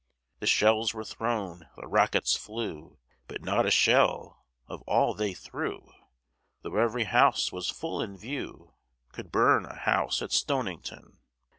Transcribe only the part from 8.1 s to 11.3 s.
view, Could burn a house at Stonington.